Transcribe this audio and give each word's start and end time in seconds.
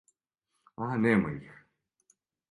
А 0.85 0.87
нема 1.03 1.33
их. 1.35 1.53